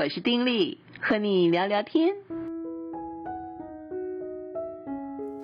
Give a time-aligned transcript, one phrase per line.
[0.00, 2.16] 我是丁力，和你聊聊天。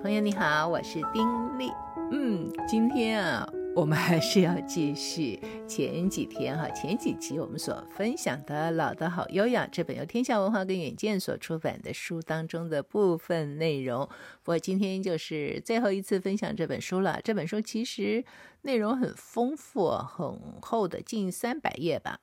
[0.01, 1.71] 朋友你好，我是丁力。
[2.11, 14.07] 嗯，今天啊，我们还是要继续前几天哈，前几集我们所分享的《老的好优雅》这本由天下文化跟远见所出版的书当中的部分内容。
[14.41, 17.19] 不过今天就是最后一次分享这本书了。
[17.23, 18.25] 这本书其实
[18.63, 22.19] 内容很丰富，很厚的，近三百页吧。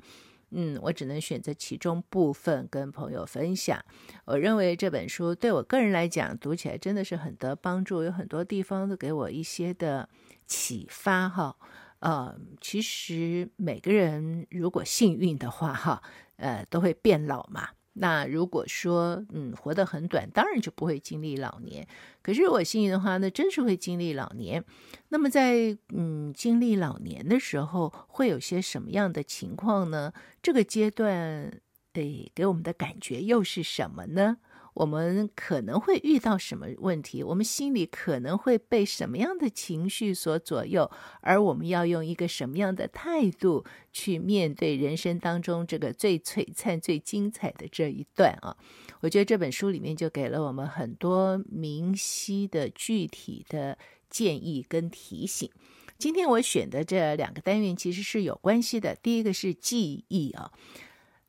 [0.54, 3.78] 嗯，我只能选择其中部分跟朋友分享。
[4.24, 10.08] 我认为这本书对我个人来讲，读起来真的是很得帮助，有很多地方都给我一些的
[10.46, 11.56] 启发哈。
[11.98, 16.02] 呃，其实每个人如果幸运的话哈，
[16.36, 17.70] 呃，都会变老嘛。
[17.94, 21.86] 那如果说，嗯，活得很短，当然就不会经历老年。
[22.22, 24.64] 可是如果幸运的话，那真是会经历老年。
[25.08, 30.12] 那么在嗯经历老年的时候，会有些什么样的情况呢？
[30.42, 31.50] 这个阶段，
[31.94, 34.38] 诶，给我们的感觉又是什么呢？
[34.74, 37.22] 我们可能会遇到什么问题？
[37.22, 40.90] 我们心里可能会被什么样的情绪所左右？
[41.20, 48.56] 而我们要用一个什么样的态度去面对人生当中这个最璀璨、最精彩的这一段啊？
[49.00, 53.78] 我觉得这本书里面就给了我们很多明晰的、具体的
[54.10, 55.48] 建议跟提醒。
[55.96, 58.96] 今天我选的这两个单元其实是有关系的。
[58.96, 60.50] 第一个是记忆啊。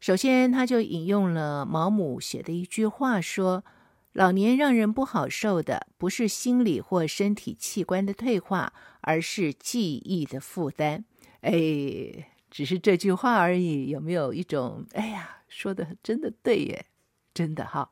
[0.05, 3.65] 首先，他就引用了毛姆写的一句话说
[4.13, 11.05] ：“老年让人不好受的，不是心理或身体器官的退化，而是记忆的负担。”
[11.41, 16.85] 哎，只是这句话而已，有没有一种哎呀，说的真的对耶，
[17.33, 17.89] 真的哈。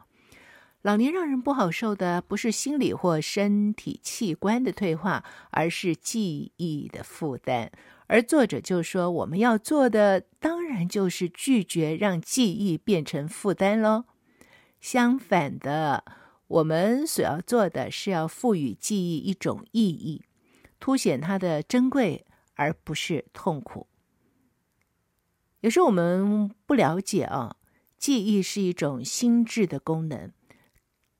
[0.83, 7.71] 老年让人不好受的，不是心理或身体器官的退化，而是记忆的负担。
[8.07, 14.03] 而作者就说，我们要做的当然就是拒绝让记忆变成负担喽。
[14.81, 16.03] 相反的，
[16.47, 20.25] 我们所要做的是要赋予记忆一种意义，
[20.81, 22.25] 凸显它的珍贵，
[22.55, 23.87] 而不是痛苦。
[25.61, 27.55] 有时候我们不了解啊，
[27.97, 30.33] 记忆是一种心智的功能，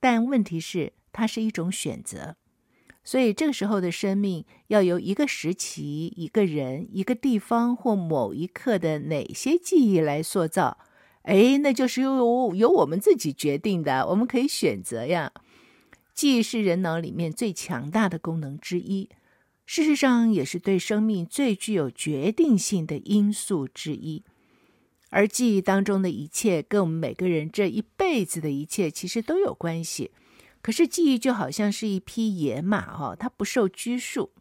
[0.03, 2.35] 但问题是它是一种选择。
[3.05, 10.77] 所以，这个时候的生命要由一个时期、一个人、一个地方或某一刻的哪些记忆来塑造？
[11.21, 15.31] 哎，那就是由由我们自己决定的，我们可以选择呀。
[16.13, 19.09] 记忆是人脑里面最强大的功能之一，
[19.65, 24.25] 事实上也是对生命最具有决定性的因素之一。
[25.15, 30.09] 而记忆当中的一切，跟我们每个人这一辈子的一切，其实都有关系。
[30.63, 34.31] 可是记忆就好像是一匹野马哦，它不受拘束，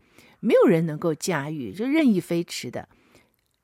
[0.41, 2.89] 没有人能够驾驭，就任意飞驰的，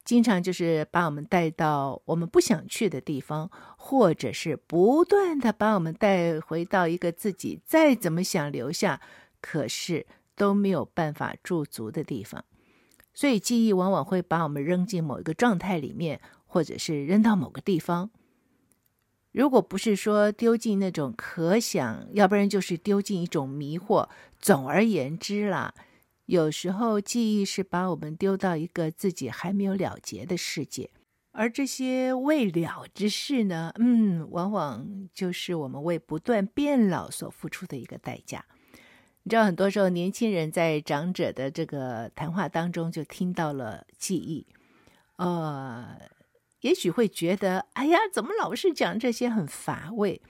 [0.05, 9.01] 经常就是把我们带到我们不想去的地方，或者是不断的把我们带回到一个自己再怎么想留下，
[9.41, 12.45] 可是都没有办法驻足的地方。
[13.15, 18.11] 所以记忆往往会把我们扔进某一个状态里面，或者是扔到某个地方。
[19.31, 24.09] 如果不是说丢进那种可想，要不然就是丢进一种迷惑。
[24.41, 25.75] 总而言之啦，
[26.25, 30.91] 有时候记忆是把我们丢到一个自己还没有了结的世界，
[31.33, 38.45] 而这些未了之事呢，嗯，往往就是我们为不断变老所付出的一个代价。
[39.23, 44.47] 你知道，很多时候年轻人在长者的这个谈话当中就听到了记忆，
[45.17, 45.99] 呃。
[46.61, 50.21] 也许会觉得，哎呀，怎么老是讲这些很乏味？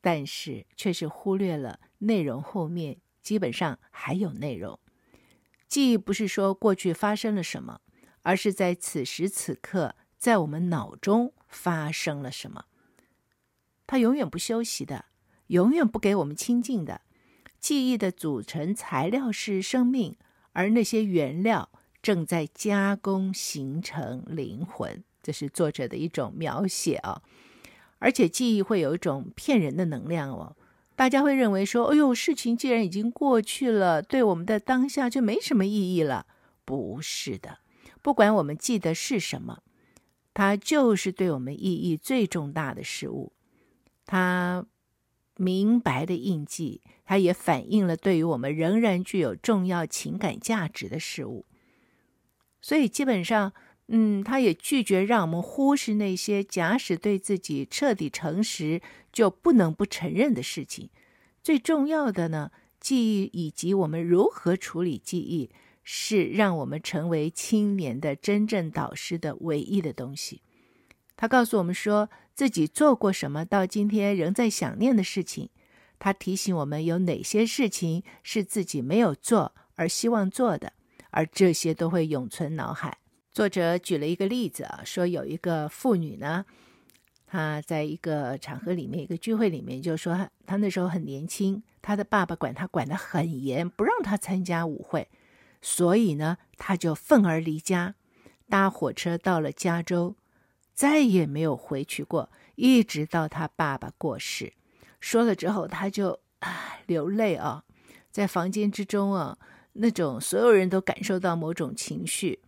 [0.00, 4.78] 但是却是忽略了内容后面基本上还有内容。
[5.66, 7.80] 记忆不是说过去发生了什么，
[8.22, 12.66] 而是在此时此刻在我们脑中发生了什么。
[13.86, 15.06] 它永远不休息的，
[15.48, 17.00] 永远不给我们清静的。
[17.58, 20.16] 记忆的组成材料是生命，
[20.52, 21.70] 而那些原料
[22.02, 25.02] 正在加工形成灵魂。
[25.24, 27.22] 这是作者的一种描写啊，
[27.98, 30.54] 而且记忆会有一种骗人的能量哦。
[30.94, 36.26] 大家会认为说：“哎呦，事情既然已经过去了，对我们的当下就没什么意义了。”
[36.66, 37.60] 不是的，
[38.02, 39.62] 不管我们记得是什么，
[40.34, 43.32] 它就是对我们意义最重大的事物。
[44.04, 44.66] 它
[45.36, 51.46] 明白的印记，它也反映了对于我们仍然具有重要情感价值的事物。
[52.60, 53.54] 所以基本上。
[53.88, 58.80] 嗯，他也拒绝让我们忽视那些假使对自己彻底诚实
[59.12, 60.88] 就不能不承认的事情。
[61.42, 62.50] 最重要的呢，
[62.80, 65.50] 记忆以及我们如何处理记忆，
[65.82, 70.40] 是让我们成为青年的真正导师的唯一的东西。
[71.14, 75.50] 他告诉我们说，自己做过什么，到今天仍在想念的事情。
[75.98, 80.72] 他提醒我们有哪些事情是自己没有做而希望做的，
[81.10, 82.98] 而这些都会永存脑海。
[83.34, 86.44] 作者举了一个例子啊，说有一个妇女呢，
[87.26, 95.08] 她在一个场合里面，一个聚会里面，就说她那时候很年轻，她的爸爸管她管得很严，不让她参加舞会，
[95.60, 97.96] 所以呢，她就愤而离家，
[98.48, 100.14] 搭火车到了加州，
[100.72, 104.52] 再也没有回去过，一直到她爸爸过世。
[105.00, 107.64] 说了之后，他就啊流泪啊，
[108.12, 109.36] 在房间之中啊，
[109.72, 112.38] 那种所有人都感受到某种情绪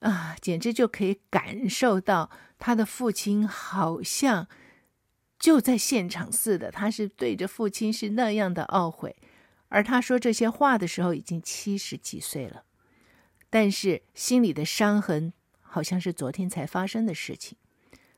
[0.00, 4.48] 啊，简直就可以感受到他的父亲好像
[5.38, 6.70] 就在现场似的。
[6.70, 9.16] 他是对着父亲是那样的懊悔，
[9.68, 12.64] 而他说这些话的时候已经七十几岁了，
[13.48, 17.56] 但是心里的伤痕好像是昨天才发生的事情。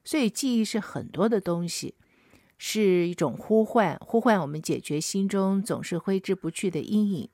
[0.04, 1.94] 所以记忆是很多的东西。
[2.64, 7.28] 是一种呼唤，呼唤我们解决心中总是挥之不去的阴影，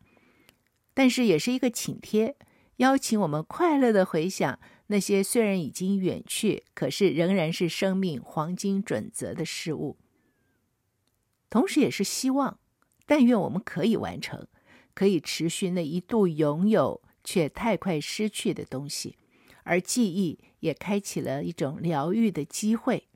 [0.94, 2.35] 但是也是一个请帖，
[2.79, 4.59] 邀请我们快乐地回想
[4.89, 9.97] 那些虽然已经远去，可是仍然是生命黄金准则的事物。
[11.51, 12.59] 同时，也是希望，
[13.07, 14.47] 但愿我们可以完成，
[14.95, 19.17] 可以持续那一度拥有却太快失去的东西，
[19.65, 23.09] 而记忆也开启了一种疗愈的机会，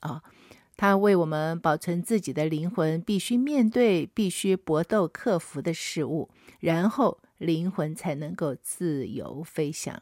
[0.00, 0.22] 啊。
[0.80, 10.00] 他为我们保存自己的灵魂，必须面对、必须搏斗、克服的事物，然后灵魂才能够自由飞翔。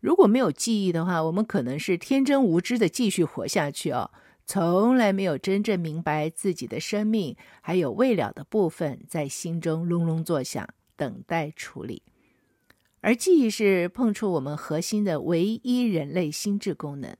[0.00, 4.10] 如果没有记忆的话，我们可能是天真无知的继续活下去哦，
[4.44, 12.02] 从来没有真正明白自己的生命还有未了的部分在心中隆隆作响，等待处理。
[13.00, 17.16] 而记忆是碰触我们核心的唯一人类心智功能。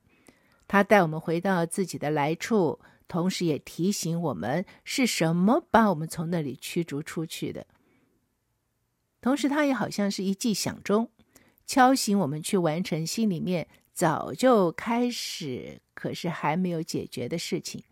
[0.75, 7.65] 他带我们回到自己的来处，同时也提醒我们是什么把我们从那里驱逐出去的。
[9.21, 11.13] 同时，他也好像是一记响钟，
[11.65, 17.85] 敲醒我们去完成心里面早就开始，可是还没有解决的事情。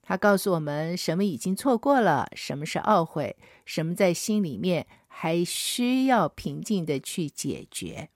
[0.00, 8.10] 他告诉我们什么已经错过了，什么是懊悔，什么在心里面还需要平静的去解决。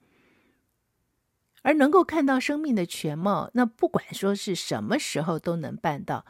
[1.62, 6.24] 而能够看到生命的全貌，那不管说是什么时候都能办到。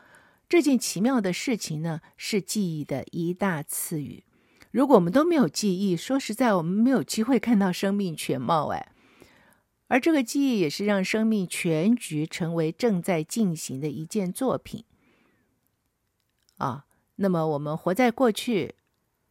[0.49, 4.25] 这件奇妙的事情呢，是记忆的一大赐予。
[4.73, 8.69] 如果我们都没有记忆，说实在，我们没有机会看到生命全貌。
[8.69, 8.93] 哎，
[9.87, 14.85] 而这个记忆也是让生命全局成为正在进行的一件作品。
[16.57, 16.87] 啊，
[17.17, 18.75] 那么我们活在过去。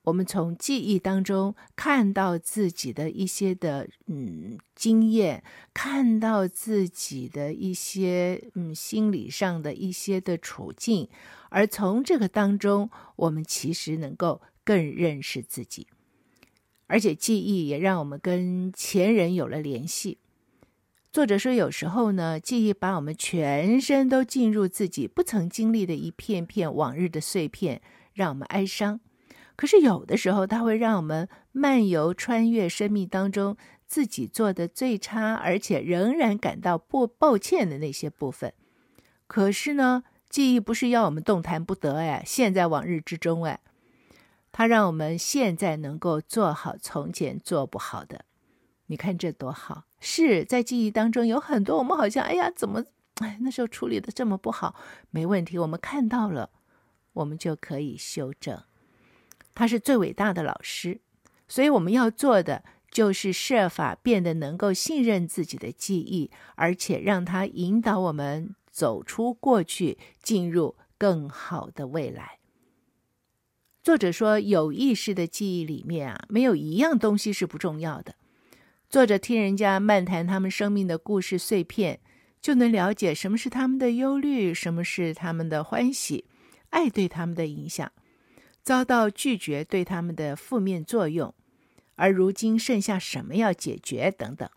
[0.10, 11.08] 我们从记忆当中看到自己的一些的嗯经验，看到自己的一些嗯心理上的一些的处境，
[11.50, 15.86] 而从这个当中，我们其实能够更认识自己，
[16.88, 20.18] 而且记忆也让我们跟前人有了联系。
[21.14, 27.80] 作者说，有时候呢，记忆把我们全身都浸入自己不曾经历的一片片往日的碎片，
[28.14, 29.00] 让我们哀伤。
[29.60, 38.54] 可是有的时候，它会让我们漫游穿越生命当中自己做的最差，而且仍然感到不抱歉的那些部分。
[39.28, 43.60] 可是呢，记忆不是要我们动弹不得哎，陷在往日之中哎，
[44.54, 48.24] 它让我们现在能够做好从前做不好的。
[48.86, 49.84] 你看这多好！
[50.00, 52.86] 是在记忆当中有很多我们好像哎呀，怎么
[53.16, 54.74] 哎那时候处理的这么不好？
[55.12, 56.50] 没问题，我们看到了，
[57.12, 58.58] 我们就可以修正。
[59.53, 61.01] 他是最伟大的老师，
[61.48, 72.39] 所以我们要做的就是设法变得能够信任自己的记忆，而且让他引导我们走出过去，进入更好的未来。
[73.82, 78.15] 作者说，有意识的记忆里面啊，没有一样东西是不重要的。
[78.89, 82.00] 作者听人家漫谈他们生命的故事碎片，
[82.41, 86.25] 就能了解什么是他们的忧虑，什么是他们的欢喜，
[86.70, 87.91] 爱对他们的影响。
[88.62, 91.34] 遭到拒绝对他们的负面作用，
[91.96, 94.50] 而如今剩下什么要解决等等。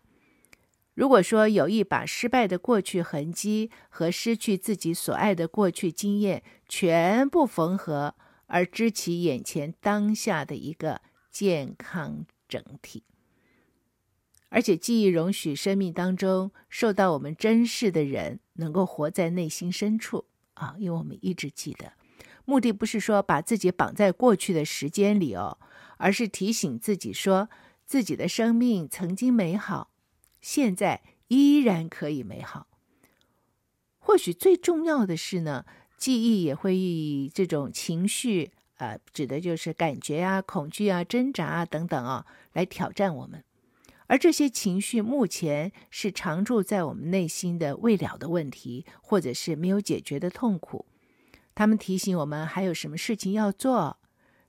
[0.93, 8.13] 如果说有意把失败的过去痕迹和失去自己所爱的过去经验全部缝合，
[8.45, 13.03] 而知其眼前当下的一个健康整体，
[14.49, 21.93] 而且记忆容许生命当中受到我们珍视的人能够活在内心深处啊，因为我们一直记得。
[22.45, 25.57] 目的不是说把自己绑在过去的时间里哦，
[25.97, 27.49] 而是提醒自己说，
[27.85, 29.91] 自己的生命曾经美好，
[30.41, 32.67] 现在依然可以美好。
[33.97, 35.65] 或许最重要的是呢，
[35.97, 43.43] 记忆也会以这种情绪，呃，指的就是感觉啊、恐惧啊、挣扎啊等等啊，来挑战我们。
[44.07, 50.85] 而这些情绪目前是常驻在我们内心的未了的问题，或者是没有解决的痛苦。
[51.55, 53.97] 他们提醒我们还有什么事情要做，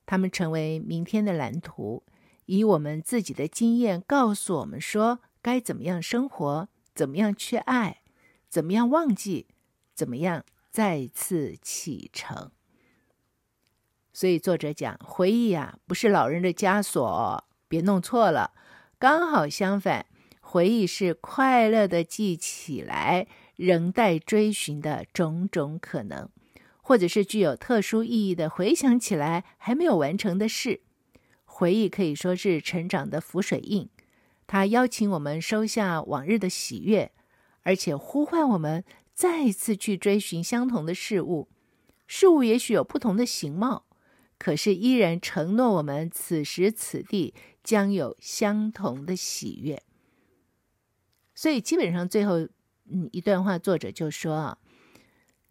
[0.05, 2.03] 他们成为明天的蓝图，
[2.45, 8.01] 以我们自己的经验告诉我们说该怎么样生活，怎么样去爱，
[8.49, 9.47] 怎么样忘记，
[9.93, 12.51] 怎么样再次启程。
[14.11, 18.53] 所以作者讲，回忆啊，不是老人的枷锁，别弄错了。
[18.97, 20.05] 刚好相反，
[20.39, 26.29] 回忆是快乐的记起来仍待追寻的种种可能，
[26.87, 30.81] 或者是具有特殊意义的回想起来还没有完成的事。
[31.43, 33.89] 回忆可以说是成长的浮水印，
[34.45, 37.11] 它邀请我们收下往日的喜悦，
[37.63, 38.83] 而且呼唤我们
[39.15, 41.49] 再一次去追寻相同的事物。
[42.05, 43.87] 事物也许有不同的形貌。
[44.37, 49.81] 可是依然承诺我们此时此地将有相同的喜悦，
[51.33, 52.41] 所以基本上最后
[52.91, 54.57] 嗯一段话，作者就说啊，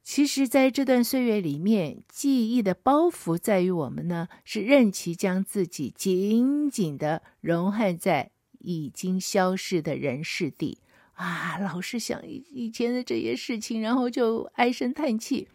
[0.04, 10.78] 其实在这段岁月里面，记忆的包袱在于我们呢是任其将自己紧紧的融合在已经消逝的人世地
[11.14, 15.48] 啊，老是想以以前的这些事情，然后就唉声叹气。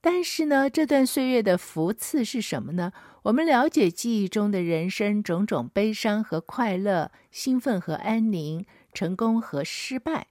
[0.00, 2.92] 但是呢，这段岁月的福赐是什么呢？
[3.22, 10.26] 我们了解记忆中的人生种种悲伤和快乐、兴奋和安宁、成功和失败，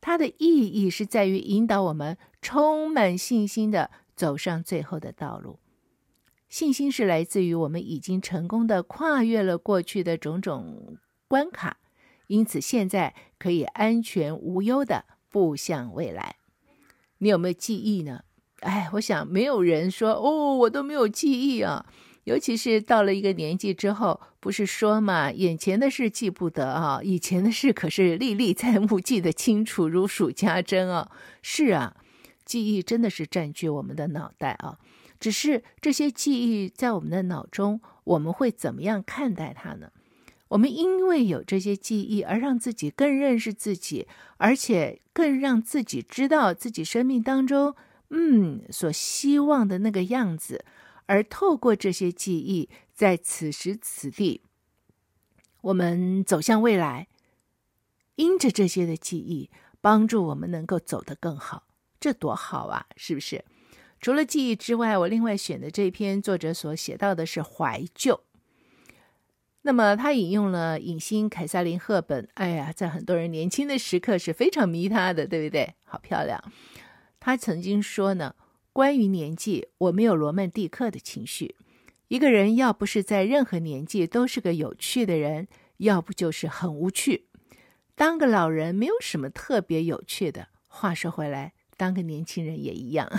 [0.00, 5.60] 它的意义是在于引导我们充满信心的走上最后的道路。
[6.48, 11.78] 信心是来自于我们已经成功的跨越了过去的种种关卡，
[12.26, 16.36] 因此现在可以安全无忧的步向未来。
[17.18, 18.24] 你有没有记忆呢？
[18.60, 21.86] 哎，我想没有人说哦，我都没有记忆啊。
[22.24, 31.10] 尤其是到了一个年纪之后，不是说嘛，眼前的事记不得啊，以前的事可是历历在目，记得清楚如数家珍啊。
[31.40, 31.96] 是啊，
[32.52, 34.78] 记忆真的是占据我们的脑袋啊。
[35.18, 39.90] 只是这些记忆在我们的脑中，我们会怎么样看待它呢？
[40.48, 44.06] 我们因为有这些记忆，而让自己更认识自己，
[44.36, 47.74] 而且更让自己知道自己生命当中。
[48.10, 50.64] 嗯，所希望的那个样子，
[51.06, 54.42] 而透过这些记忆，在此时此地，
[55.62, 57.08] 我们走向未来。
[58.16, 59.48] 因着这些的记忆，
[59.80, 61.62] 帮助我们能够走得更好，
[62.02, 62.84] 这多好啊！
[62.96, 63.44] 是不是？
[64.00, 68.24] 除了记忆之外，我另外选的这篇作者所写到的是怀旧。
[69.60, 75.74] 那么他引用了影星凯萨琳·赫本，哎呀，在很多人年轻的时刻是非常迷她的，对不对？
[75.84, 76.42] 好漂亮。
[77.20, 78.34] 他曾经说呢，
[78.72, 81.54] 关于年纪，我没有罗曼蒂克的情绪。
[82.08, 87.28] 一个人要不是在任何年纪都是个有趣的人，要不就是很无趣。
[87.94, 90.48] 当个老人没有什么特别有趣的。
[90.66, 93.10] 话说回来，当个年轻人也一样。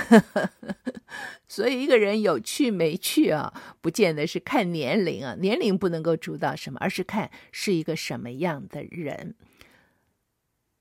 [1.50, 9.36] 所以一个人有趣没趣啊，不见得是看年龄啊，年龄不能够主导什么，而是看是一个什么样的人。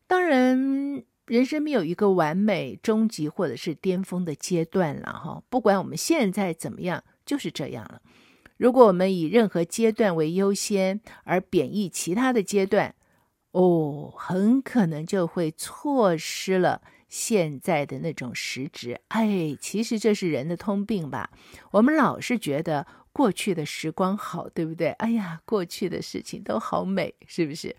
[0.07, 1.03] 当然。
[1.27, 5.43] 人生没有一个完美、终极或者是巅峰的阶段了哈。
[5.49, 8.03] 不管我们现在怎么样，就是这样了。
[8.57, 12.97] 如果我们以任何阶段为优先，而贬抑其他的阶段，
[13.53, 18.99] 哦，很可能就会错失了现在的那种实质。
[19.09, 21.31] 哎，其实这是人的通病吧？
[21.73, 24.93] 我们老是觉得过去的时光好，对不对？
[24.93, 27.77] 哎呀，过去的事情都好美，是不是？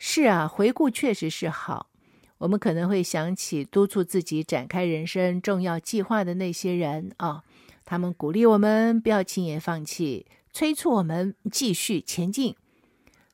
[0.00, 1.90] 是啊，回顾确实是好。
[2.38, 7.44] 我们可能会想起督促自己展开人生重要计划的那些人啊、
[7.84, 12.56] 他们鼓励我们不要轻言放弃，催促我们继续前进。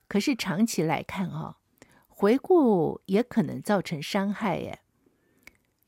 [0.06, 1.56] 可是长期来看啊、哦，
[2.24, 4.78] 回顾也可能造成伤害耶，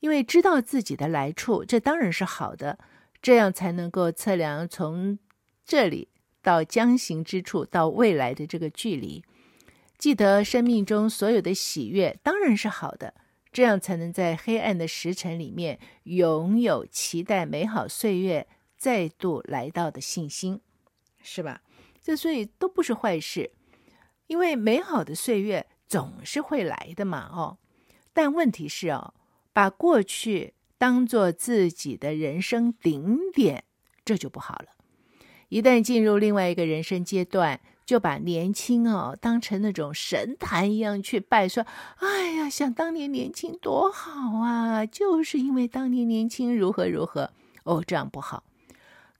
[0.01, 2.77] 因为知道自己的来处，这当然是好的，
[3.23, 5.17] 这样才能够测量从
[5.65, 6.09] 这里
[6.43, 9.23] 到将行之处到未来的这个距离。
[9.97, 13.15] 记得生命中所有的喜悦当然是好的，
[13.51, 18.45] 这样才能在黑暗的时辰里面拥有期待美好岁月
[18.77, 20.61] 再度来到的信心，
[21.19, 21.63] 是吧？
[21.99, 23.49] 这所以都不是坏事，
[24.27, 27.57] 因为美好的岁月总是会来的嘛，哦。
[28.13, 29.13] 但问题是哦，
[29.53, 33.63] 把过去当做自己的人生顶点，
[34.03, 34.67] 这就不好了。
[35.49, 41.65] 一旦进入另外一个人生阶段，就把年轻哦当成那种神坛一样去拜，说
[41.99, 44.85] ：“哎呀，想当年年轻多好啊！
[44.85, 47.31] 就是因为当年年轻如何如何
[47.63, 48.43] 哦，这样不好。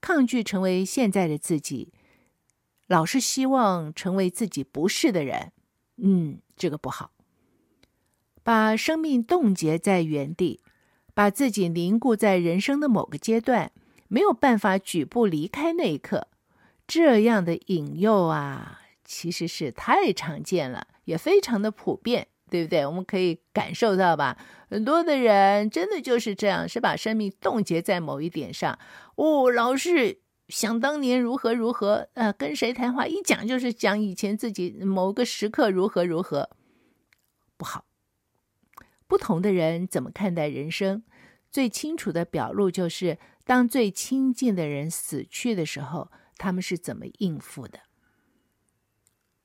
[0.02, 1.92] 抗拒成为现在的自己，
[2.86, 5.52] 老是希望成为自己不是的人，
[6.00, 7.10] 嗯，这个不好。
[8.42, 10.60] 把生命冻结在原地，
[11.12, 13.72] 把自己凝固在人生的某个阶段，
[14.08, 16.28] 没有办法举步离开那一刻。”
[16.88, 22.86] 这样的引诱啊，其实是太常见了，也非常的普遍，对不对？
[22.86, 24.38] 我们可以感受到吧，
[24.70, 28.78] 很多的人真的就是这样，是把生命冻结在某一点上。
[29.16, 36.50] 哦，老是想当年如何如何，呃，跟谁谈话一讲就是讲以前自己某个时刻如何如何，
[37.56, 37.84] 不好。
[39.06, 41.02] 不同的人怎么看待人生，
[41.50, 46.10] 最清楚的表露就是，当最亲近的人死去的时候。
[46.40, 47.80] 他们是怎么应付的？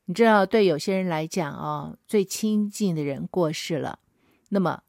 [0.06, 3.98] 你知道，对有些人来讲哦，最亲近的人过世了，
[4.50, 4.84] 那么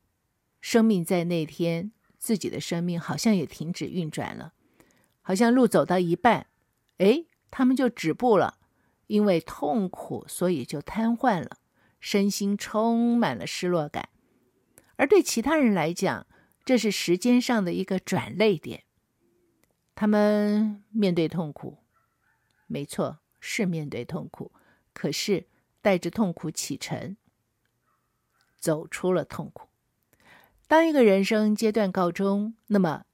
[0.60, 4.52] 生命在那天，自己的生命好像也停止运转了，
[5.26, 6.48] 好像路走到一半，
[6.98, 8.58] 哎，他们就止步了，
[9.06, 11.56] 因为痛苦，所以就瘫痪了，
[11.98, 14.10] 身心充满了失落感。
[14.96, 16.26] 而对其他人来讲，
[16.62, 18.84] 这是时间上的一个转捩点，
[19.94, 21.78] 他们面对痛苦。
[22.66, 24.52] 没错，是面对痛苦，
[24.92, 25.48] 可是
[25.80, 27.16] 带着痛苦启程，
[28.58, 29.68] 走出了痛苦。
[30.66, 33.04] 当一个人生阶段告终，那么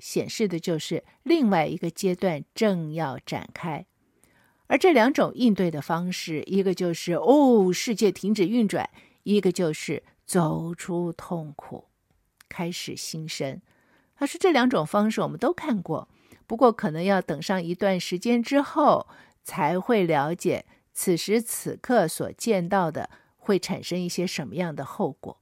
[0.00, 3.86] 显示的就是另外一个阶段正要展开。
[4.66, 8.88] 而这两种应对的方式，一个就是哦，世界停止运转；
[9.24, 11.88] 一个就是走出痛苦，
[12.48, 13.60] 开始新生。
[14.16, 16.08] 他说这两种方式我们都看过。
[16.46, 19.06] 不过，可能要等上一段时间之后，
[19.42, 25.40] 才会了解此时此刻所见到的会产生一些什么样的后果。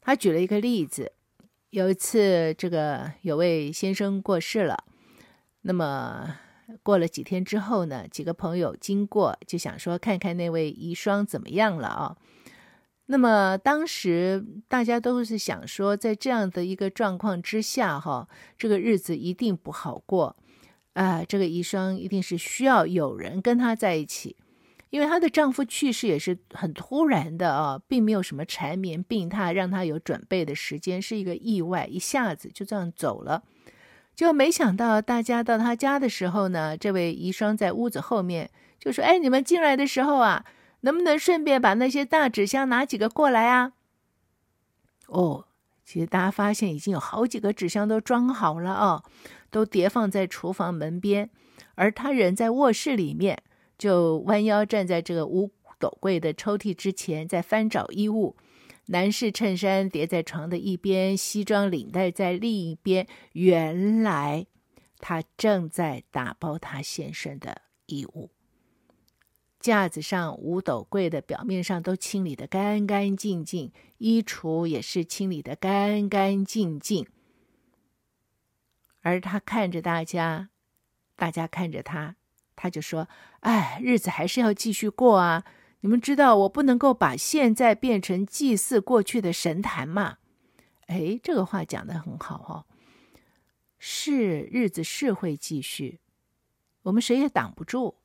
[0.00, 1.12] 他举了一个例子，
[1.72, 4.84] 有一次，这个有位先生过世了，
[5.62, 6.36] 那么
[6.82, 12.16] 过了几天之后呢，几个朋友经过，就想说看看那位遗孀怎么样了啊。
[13.06, 20.36] 那么当时大家都是想说，在这样的一个状况之下，哈，这个日子一定不好过，
[20.92, 24.36] 啊、这个遗孀一定是需要有人跟她在一起，
[24.92, 33.42] 因为她的丈夫去世也是很突然的啊，并没有什么缠绵病榻让她有准备的时间，是一个意外，一下子就这样走了，
[34.14, 40.44] 就没想到大家到她家的时候呢，这位遗孀在屋子后面就说：“哎，你们进来的时候啊。”
[40.84, 43.74] 能不能顺便把那些大纸箱拿几个过来啊？
[45.06, 45.44] 哦，
[45.84, 49.04] 其实大家发现已经有好几个纸箱都装好了啊，
[49.48, 51.30] 都叠放在厨房门边，
[51.76, 53.44] 而他人在卧室里面，
[53.82, 58.36] 就弯腰站在这个五斗柜的抽屉之前，在翻找衣物。
[58.86, 63.08] 男士衬衫叠在床的一边，西装领带在另一边。
[63.32, 64.46] 原来
[65.00, 68.30] 他正在打包他先生的衣物。
[69.58, 77.04] 架子上、五斗柜的表面上都清理得干干净净，衣橱也是清理得干干净净。
[79.00, 80.50] 而他看着大家，
[81.16, 82.14] 大家看着他，
[82.62, 83.08] 他就说
[83.42, 85.44] ：“哎，日子还是要继续过啊！
[85.80, 90.18] 你们知道，我不能够把现在变成祭祀过去的神坛嘛。”
[90.86, 92.70] 哎，这个话讲得很好哦。
[93.80, 95.98] 是，日子是会继续，
[96.84, 97.96] 我们谁也挡不住。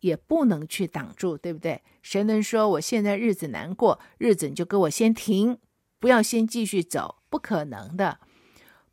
[0.00, 1.82] 也不能去挡住，对不对？
[2.00, 5.58] 谁能说我现在日子难过，日子你就给我先停，
[5.98, 7.16] 不要先继续走？
[7.28, 8.20] 不可能的。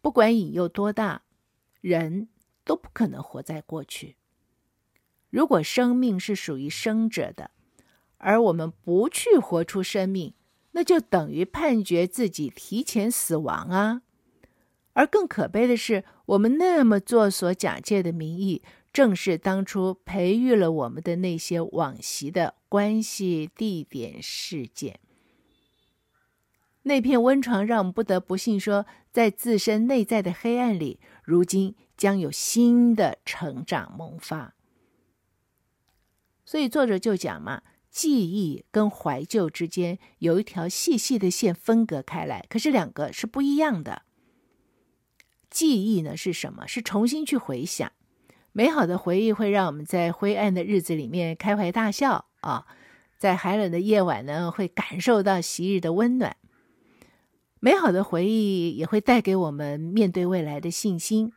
[0.02, 1.24] 不管瘾有多大，
[1.82, 2.28] 人
[2.66, 4.18] 都不可能活在过去。
[5.34, 7.50] 如果生命是属于生者的，
[8.20, 10.36] 而我们不去活出生命，
[10.74, 14.04] 那就等于判决自己提前死亡啊！
[14.94, 18.62] 而更可悲的是，我们那么做所假借的名义。
[18.94, 25.00] 正是当初培育了我们的那些往昔的关系、地点、事件，
[26.84, 34.54] 那片温床让我们不得不信说，在自身内在的黑暗里，如今将有新的成长萌发。
[36.46, 44.04] 所以作者就讲嘛，记忆跟怀旧之间有一条细细的线分隔开来，可是两个是不一样的。
[45.50, 46.68] 记忆呢是什么？
[46.68, 47.92] 是重新去回想。
[48.52, 52.68] 美好的回忆会让我们在灰暗的日子里面开怀大笑啊，
[53.18, 56.38] 在寒冷的夜晚呢，会感受到昔日的温暖。
[57.60, 61.32] 美好的回忆也会带给我们面对未来的信心。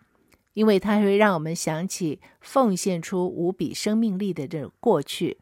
[0.57, 5.37] 因为它会让我们想起奉献出无比生命力的这种过去，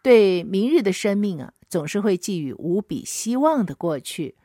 [0.00, 4.36] 对明日的生命啊，总是会寄予无比希望的过去。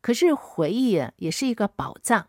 [0.00, 2.28] 可是回忆啊，也是一个宝藏，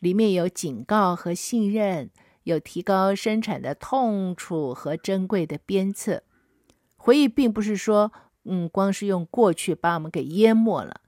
[0.00, 2.10] 里面有警告和信任，
[2.42, 6.24] 有提高生产的痛楚和珍贵的鞭策。
[6.96, 8.12] 回忆并不是说，
[8.44, 11.00] 嗯，光是用过去把我们给淹没了，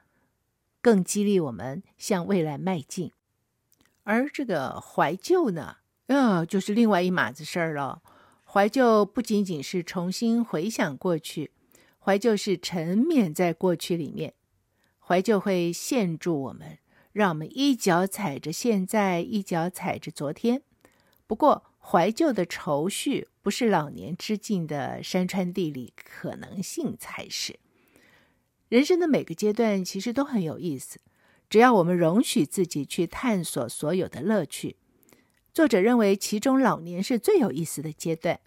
[0.80, 3.12] 更激励我们向未来迈进。
[4.10, 5.76] 而这个怀旧呢，
[6.08, 8.02] 呃，就是另外一码子事儿了。
[8.44, 11.52] 怀旧不仅仅是重新回想过去，
[12.00, 14.34] 怀旧是沉湎在过去里面。
[14.98, 16.78] 怀旧会限住我们，
[17.12, 20.62] 让我们一脚踩着现在，一脚踩着昨天。
[21.28, 27.60] 不过，怀旧的愁绪不是老年之境的山川地理可能性才是。
[28.68, 30.98] 人生的每个阶段其实都很有意思。
[31.50, 34.76] 只要我们容许自己去探索所有的乐趣，
[35.52, 38.38] 作者认为其中老年是最有意思的阶段。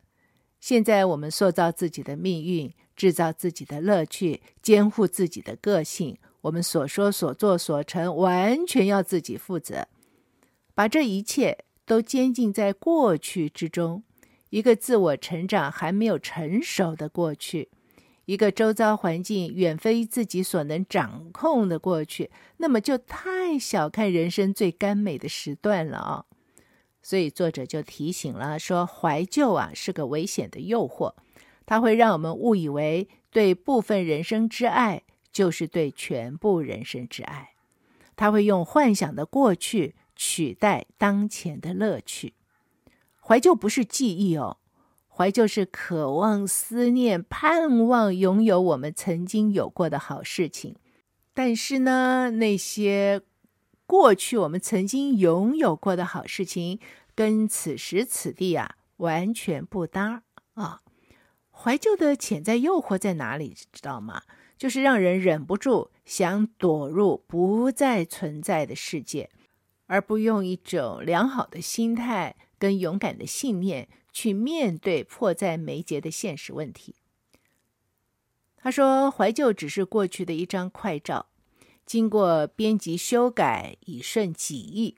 [0.62, 9.90] 现在我们塑造自己的命运，制造自己的乐趣，监护自己的个性，我们所说、所做、所成，完全要自己负责。
[10.74, 14.04] 把这一切都监禁在过去之中，
[14.50, 17.70] 一个自我成长还没有成熟的过去。
[18.26, 26.26] 一个周遭环境远非自己所能掌控的过去，那么就太小看人生最甘美的时段了啊！
[27.02, 31.14] 所以作者就提醒了说，怀旧啊是个危险的诱惑，
[31.66, 37.56] 它会让我们误以为对部分人生之爱就是对全部人生之爱，
[38.16, 42.36] 它会用幻想的过去取代当前的乐趣。
[43.20, 44.58] 怀旧不是记忆哦。
[45.16, 50.76] 怀旧是渴望、思念、盼望拥有我们曾经有过的好事情，
[51.36, 53.22] 但是呢，那些
[53.86, 56.80] 过去我们曾经拥有过的好事情，
[57.14, 60.24] 跟此时此地啊完全不搭
[60.56, 60.82] 啊！
[61.52, 63.56] 怀旧的潜在诱惑在哪里？
[63.72, 64.24] 知道吗？
[64.58, 69.30] 就是让人忍不住想躲入不再存在的世界，
[69.86, 73.88] 而不用一种良好的心态跟勇敢的信念。
[74.14, 76.96] 去面对迫在眉睫的现实问题。
[78.56, 81.26] 他说：“怀旧只是过去的一张快照，
[81.86, 84.96] 经过编辑修改，以顺己意。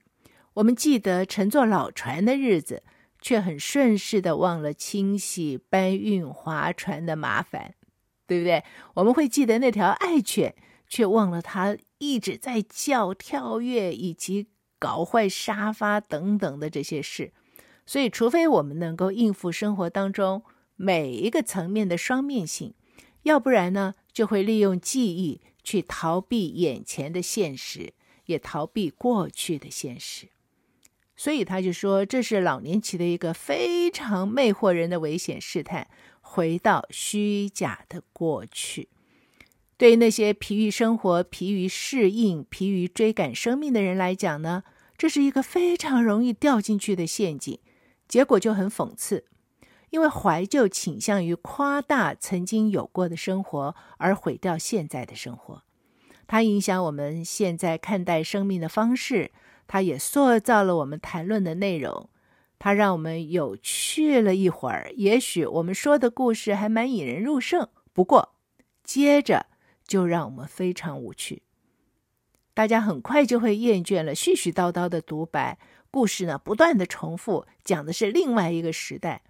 [0.55, 2.83] 我们记得乘坐老船的日子，
[3.19, 7.73] 却很顺势的忘了清洗、搬运划船的麻烦，
[8.27, 8.63] 对不对？
[8.93, 10.55] 我们会记得那条爱犬，
[10.87, 14.47] 却忘了它一直在叫、跳跃以及
[14.77, 17.33] 搞坏沙发等等的这些事。”
[17.85, 20.43] 所以，除非我们能够应付生活当中
[20.75, 22.73] 每一个层面的双面性，
[23.23, 27.93] 要不然呢，就会利用记忆去逃避眼前的现实，
[28.25, 30.29] 也逃避过去的现实。
[31.15, 35.87] 所以他就说，这是老年期的一个非常魅惑人的危险试探，
[36.19, 38.89] 回到虚假的过去。
[39.77, 44.63] 对于那些疲于生活、疲于适应、疲于追赶生命的人来讲呢，
[44.97, 47.59] 这是一个非常容易掉进去的陷阱。
[48.07, 49.25] 结果就很讽刺，
[49.89, 55.63] 因为怀旧倾向于夸大曾经有过的生活，而毁掉现在的生活。
[56.27, 59.31] 它影响我们现在看待生命的方式，
[59.67, 62.09] 它也塑造了我们谈论的内容。
[62.57, 67.67] 它让我们有趣了一会儿，也许我们说的故事还蛮引人入胜。
[67.93, 68.33] 不过，
[68.83, 69.45] 接着
[69.85, 71.43] 就让我们非常无趣。
[72.53, 75.59] 大家很快就会厌倦了絮絮叨叨的独白。
[75.95, 79.23] 故事呢，不断的重复，讲的是另外一个时代。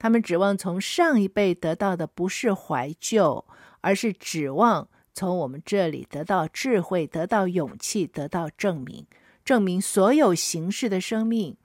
[0.00, 3.44] 他们指望从上一辈得到的不是怀旧，
[3.82, 9.06] 而是指望从我们这里得到智慧、得到勇气、得到证明，
[9.44, 11.56] 证明所有形式的生命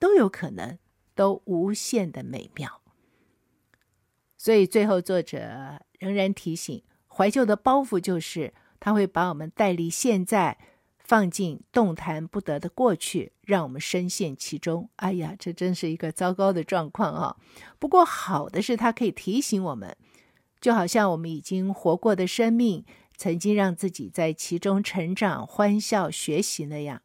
[0.00, 0.76] 都有可能，
[1.14, 2.80] 都无限的美妙。
[4.36, 10.58] 所以最后，作者仍然提醒：怀旧的包袱就是，他会把我们带离现在。
[11.08, 14.90] 放进动弹不得的过去，让我们深陷其中。
[14.96, 17.34] 哎呀，这真是一个糟糕的状况啊！
[17.78, 19.96] 不过好的是，它可以提醒我们，
[20.60, 22.84] 就好像我们已经活过的生命，
[23.16, 27.00] 曾经让自己在其中成长、欢笑、学习那样，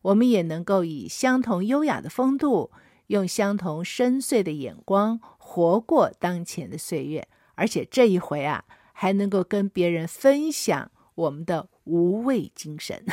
[0.00, 2.70] 我们也能够以相同优雅的风度，
[3.08, 10.90] 用相同深邃的眼光活过当前的岁月，而且这一回啊，还能够跟别人分享
[11.22, 11.68] 我们的。
[11.84, 13.04] 无畏精神，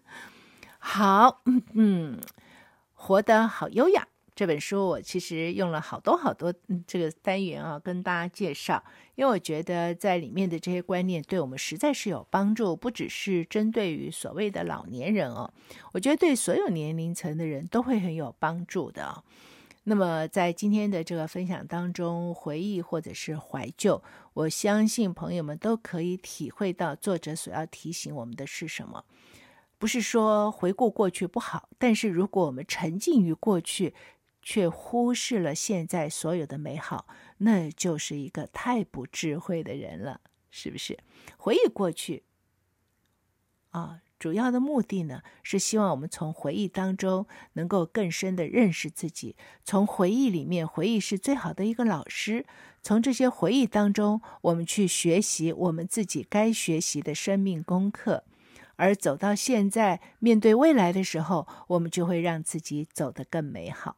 [0.80, 2.18] 好，嗯嗯，
[2.94, 6.50] 活得好优雅，这本书，我其实用了好多好多
[6.86, 8.82] 这个单元啊，跟大家介绍，
[9.16, 15.52] 因为我觉得在里面的这些观念对我们实在是有帮助，不只是针对于所谓的老年人哦，
[15.92, 19.22] 我觉得对所有年龄层的人都会很有帮助的。
[19.84, 24.02] 那么在今天的这个分享当中，回忆或者是怀旧，
[24.34, 29.04] 我相信朋友们都可以体会到作者所要提醒我们的是什么。
[29.78, 33.94] 不是说回顾过去不好，但是如果我们沉浸于过去，
[34.42, 37.06] 却忽视了现在所有的美好，
[37.38, 40.98] 那就是一个太不智慧的人了，是不是？
[41.38, 42.24] 回忆过去，
[43.70, 52.44] 啊，主要的目的呢，是希望我们从回忆当中能够更深的认识自己，从回忆里面，回忆是最好的一个老师，
[52.82, 58.24] 从这些回忆当中，我们去学习我们自己该学习的生命功课。
[58.76, 63.96] 而走到现在，面对未来的时候，我们就会让自己走得更美好。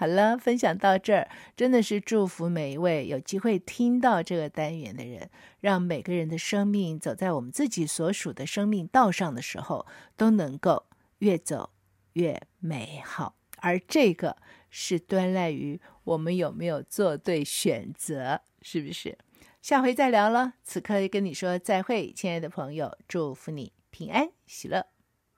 [0.00, 5.28] 好了，分享到这儿，真的是祝福每一位有机会听到这个单元的人，
[5.60, 9.86] 让每个人的生命走在我们自己所属的生命道上的时候，
[10.16, 10.86] 都能够
[11.18, 11.72] 越走
[12.14, 13.36] 越美好。
[13.58, 14.38] 而这个
[14.70, 19.18] 是端赖于我们有没有做对选择，是不是？
[19.60, 20.54] 下回再聊了。
[20.62, 23.74] 此刻跟你说再会，亲爱的朋友，祝福你。
[23.90, 24.86] 平安喜乐，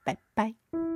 [0.05, 0.92] 拜拜。